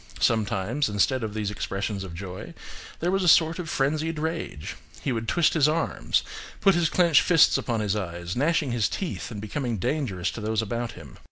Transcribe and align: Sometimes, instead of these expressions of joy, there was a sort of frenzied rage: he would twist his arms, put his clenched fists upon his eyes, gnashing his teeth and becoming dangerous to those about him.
Sometimes, 0.19 0.89
instead 0.89 1.21
of 1.23 1.35
these 1.35 1.51
expressions 1.51 2.03
of 2.03 2.15
joy, 2.15 2.55
there 3.01 3.11
was 3.11 3.23
a 3.23 3.27
sort 3.27 3.59
of 3.59 3.69
frenzied 3.69 4.17
rage: 4.17 4.75
he 5.01 5.11
would 5.11 5.27
twist 5.27 5.53
his 5.53 5.69
arms, 5.69 6.23
put 6.59 6.73
his 6.73 6.89
clenched 6.89 7.21
fists 7.21 7.55
upon 7.55 7.81
his 7.81 7.95
eyes, 7.95 8.35
gnashing 8.35 8.71
his 8.71 8.89
teeth 8.89 9.29
and 9.29 9.39
becoming 9.39 9.77
dangerous 9.77 10.31
to 10.31 10.41
those 10.41 10.59
about 10.63 10.93
him. 10.93 11.19